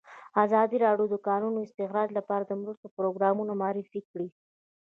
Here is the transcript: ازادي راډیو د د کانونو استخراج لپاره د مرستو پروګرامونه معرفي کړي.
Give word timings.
ازادي 0.43 0.77
راډیو 0.85 1.05
د 1.09 1.11
د 1.13 1.15
کانونو 1.27 1.57
استخراج 1.67 2.09
لپاره 2.19 2.43
د 2.45 2.51
مرستو 2.61 2.87
پروګرامونه 2.97 3.51
معرفي 3.61 4.01
کړي. 4.09 4.29